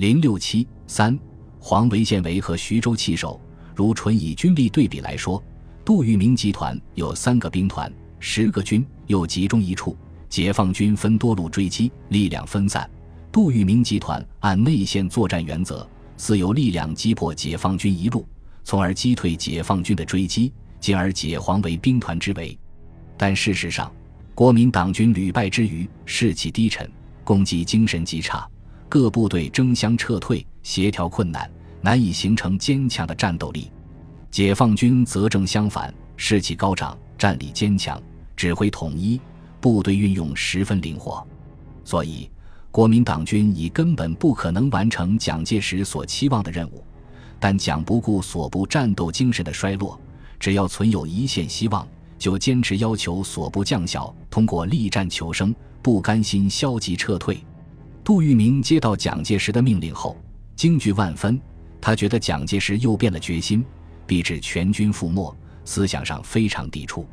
[0.00, 1.20] 零六七三，
[1.58, 3.38] 黄维县为和徐州弃守。
[3.76, 5.44] 如纯以军力对比来说，
[5.84, 9.94] 杜聿明集团有三个兵团，十个军，又集中一处；
[10.26, 12.88] 解放军分多路追击，力量分散。
[13.30, 15.86] 杜聿明集团按内线作战原则，
[16.16, 18.26] 似有力量击破解放军一路，
[18.64, 22.58] 从而击退解放军的追击，进而解黄维兵团之围。
[23.18, 23.92] 但事实上，
[24.34, 26.90] 国民党军屡败之余，士气低沉，
[27.22, 28.48] 攻击精神极差，
[28.90, 31.48] 各部队争相撤退，协调困难，
[31.80, 33.70] 难以形成坚强的战斗力。
[34.32, 38.02] 解放军则正相反，士气高涨，战力坚强，
[38.34, 39.20] 指挥统一，
[39.60, 41.24] 部队运用十分灵活，
[41.84, 42.28] 所以。
[42.72, 46.84] 国民党军已根本不可能完成蒋介石所期望的任务，
[47.40, 50.00] 但蒋不顾所部战斗精神的衰落，
[50.38, 51.86] 只要存有一线希望，
[52.16, 57.40] 就坚持要求所部将校通过力战求生，不甘心消极撤退。
[58.02, 60.16] 杜聿明接到蒋介石的命令后，
[60.56, 61.40] 惊惧万分，
[61.80, 63.64] 他觉得蒋介石又变了决心，
[64.06, 65.34] 必至全军覆没，
[65.64, 67.06] 思想上非常抵触。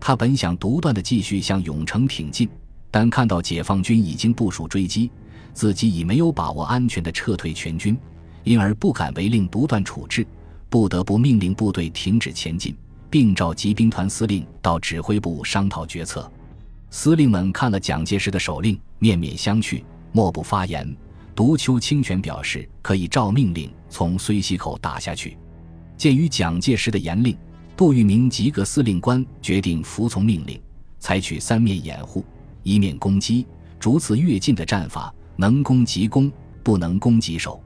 [0.00, 2.48] 他本想独断的继续向永城挺进。
[2.94, 5.10] 但看到解放军已经部署追击，
[5.54, 7.96] 自己已没有把握安全的撤退全军，
[8.44, 10.26] 因而不敢违令独断处置，
[10.68, 12.76] 不得不命令部队停止前进，
[13.08, 16.30] 并召集兵团司令到指挥部商讨决策。
[16.90, 20.96] 司令们看了蒋介石的手令，面面相觑，莫不发言。
[21.34, 25.36] 独丘清泉表示可以照命令从睢溪口打下去。
[25.96, 27.36] 鉴于蒋介石的严令，
[27.76, 30.60] 杜聿明及各司令官决定服从命令，
[30.98, 32.24] 采取三面掩护。
[32.62, 33.46] 一面攻击，
[33.80, 36.30] 逐次跃进的战法，能攻即攻，
[36.62, 37.60] 不能攻即守，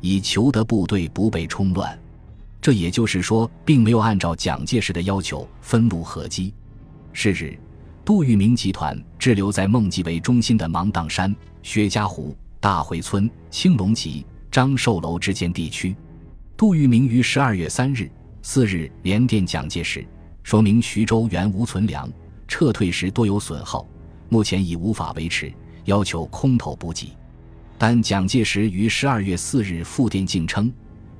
[0.00, 1.98] 以求得部队不被冲乱。
[2.60, 6.52] 这也就是说，并没有按照蒋介石的要求分路合击。
[7.12, 7.58] 是日，
[8.04, 15.94] 杜聿明集团滞留在孟集为中心的芒砀山、薛家湖、大回村、青龙集、张寿楼之间地区。
[16.56, 18.10] 杜聿明于十二月三日、
[18.42, 20.06] 四日连电蒋介石，
[20.42, 22.08] 说明徐州原无存粮，
[22.46, 23.86] 撤退时多有损耗。
[24.28, 25.52] 目前已无法维持，
[25.84, 27.12] 要求空投补给。
[27.76, 30.72] 但蒋介石于十二月四日复电竟称，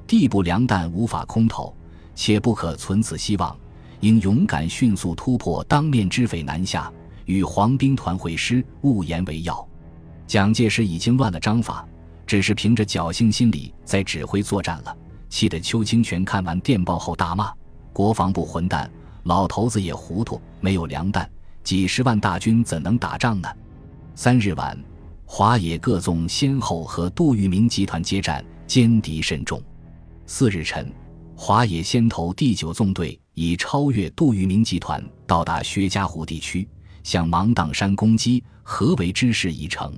[0.06, 1.74] 地部粮弹无法空投，
[2.14, 3.56] 且不可存此希望，
[4.00, 6.92] 应勇敢迅速突破当面之匪南下，
[7.28, 9.66] 与黄兵团会师，务言为要。
[10.26, 11.86] 蒋介石已经乱了章法，
[12.26, 14.96] 只是凭着侥幸心理在指挥作战了，
[15.28, 17.52] 气得邱清泉看完电报后大骂
[17.92, 18.90] ：“国防部混蛋，
[19.24, 21.30] 老头子也糊涂，没有粮弹。”
[21.62, 23.48] 几十万大军怎能打仗呢？
[24.14, 24.82] 三日晚，
[25.26, 29.62] 华野各纵先后和杜聿明集团接战，歼敌甚众。
[30.24, 30.90] 四日晨，
[31.36, 36.66] 华野先头第九纵队已超越杜聿明集团，到达薛家湖地区，
[37.02, 38.42] 向芒砀山攻击。
[38.62, 39.92] 合围之势已成。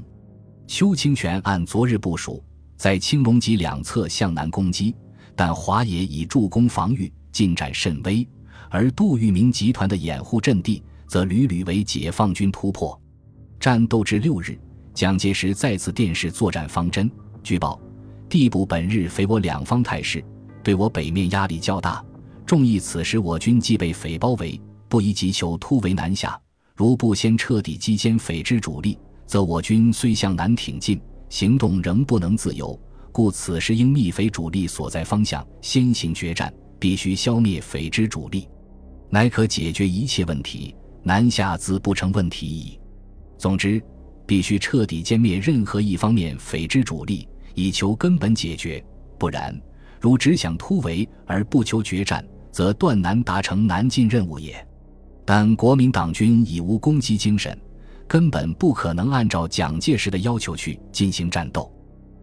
[0.69, 2.41] 邱清泉按昨日部署，
[2.77, 4.95] 在青龙集两侧向南攻击，
[5.35, 8.25] 但华野已助攻防御，进展甚微，
[8.69, 10.83] 而杜聿明集团的掩护阵地。
[11.09, 12.97] 则屡屡为解放军突破，
[13.59, 14.57] 战斗至六日，
[14.95, 17.11] 蒋介石再次电示作战方针。
[17.43, 17.81] 据报，
[18.29, 20.25] 地部本日匪我两方态势，
[20.63, 22.01] 对我北面压力较大，
[22.47, 26.41] 众议此时我军既被匪包围，不宜急求突围南下。
[26.81, 30.99] 如不先彻底击歼匪之主力，则我军虽向南挺进，
[31.29, 32.81] 行动仍不能自由。
[33.13, 38.49] 故此时应觅匪主力所在方向，先行决战，必须消灭匪之主力，
[39.11, 40.75] 乃可解决一切问题。
[41.03, 42.81] 南下自不成问题矣。
[43.37, 43.79] 总之，
[44.27, 48.83] 必须彻底歼灭任何一方面匪之主力，以求根本解决。
[49.19, 49.55] 不然，
[50.01, 54.67] 如只想突围而不求决战，则断难达成南进任务也。
[55.33, 57.57] 但国民党军已无攻击精神，
[58.09, 61.73] 根本不可能按照蒋介石的要求去进行战斗。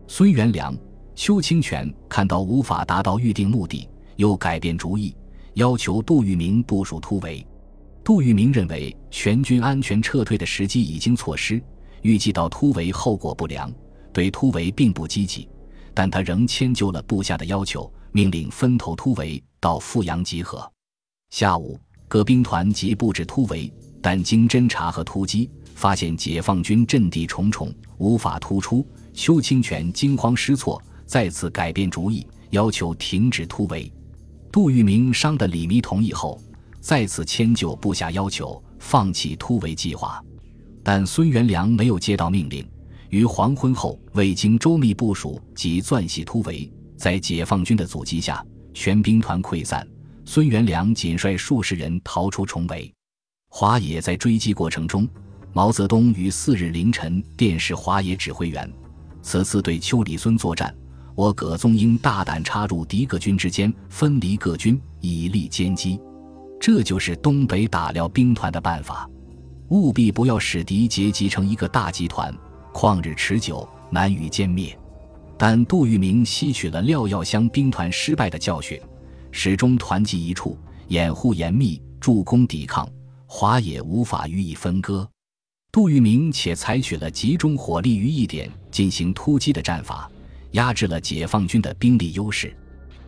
[0.09, 0.77] 孙元良、
[1.15, 5.15] 邱清泉看到无法达到预定目的，又改变主意，
[5.53, 7.47] 要求杜聿明部署突围。
[8.03, 11.63] 杜聿明认为全军安全撤退的时机已经错失，
[12.01, 13.73] 预计到突围后果不良，
[14.11, 15.47] 对突围并不积极。
[15.93, 20.69] 但他仍迁就了部下的要求，命令分头突围到阜阳集合。
[21.29, 23.71] 下午，各兵团即布置突围，
[24.01, 28.87] 但经侦查和突击，发现解放军阵地重重，无法突出。
[29.13, 33.91] 邱清泉惊慌失措，再次改变主意，要求停止突围。
[34.51, 36.41] 杜聿明伤得李弥同意后。
[36.79, 40.23] 再次迁就部下要求，放弃突围计划，
[40.81, 42.65] 但孙元良没有接到命令。
[43.09, 49.85] 于黄昏后，未经周密部署即钻隙突围，在解放军的阻击下，全兵团溃散。
[50.29, 52.93] 孙元良仅率数十人逃出重围。
[53.47, 55.07] 华野在追击过程中，
[55.53, 58.69] 毛泽东于四日凌晨电示华野指挥员：
[59.21, 60.75] 此次对丘里孙作战，
[61.15, 65.97] 我葛宗英大胆插入敌各军之间，分离各军，以利歼击。
[66.59, 69.09] 这就是东北打廖兵团的办法。
[69.69, 72.35] 务必不要使敌结集成一个大集团，
[72.73, 74.77] 旷日持久，难于歼灭。
[75.37, 78.77] 但杜聿明吸取了廖耀湘兵团失败的教训，
[79.39, 80.57] 始终团结一处，
[80.87, 82.89] 掩护严密，助攻抵抗，
[83.27, 85.07] 华野无法予以分割。
[85.71, 90.09] 杜聿明且采取了集中火力于一点进行突击的战法，
[90.53, 92.51] 压制了解放军的兵力优势。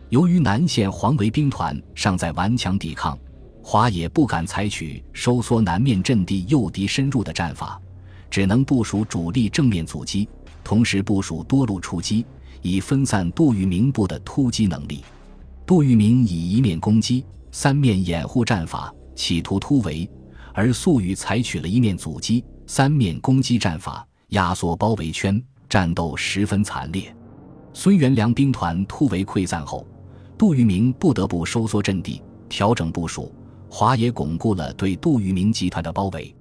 [0.08, 3.18] 由于南线黄维兵团尚在顽强抵抗。
[3.60, 7.82] 华野不敢采取收缩南面阵地、诱敌深入的战法，
[8.30, 10.28] 只能部署主力正面阻击，
[10.62, 12.24] 同时部署多路出击，
[12.62, 15.02] 以分散杜聿明部的突击能力。
[15.70, 20.04] 杜聿明以一面攻击、三面掩护战法，企图突围；
[20.52, 27.14] 而粟裕采取了一面阻击、三面攻击战法，压缩包围圈，战斗十分惨烈。
[27.72, 29.86] 孙元良兵团突围溃散后，
[30.36, 33.32] 杜聿明不得不收缩阵地，调整部署。
[33.70, 36.34] 华野巩固了对杜聿明集团的包围。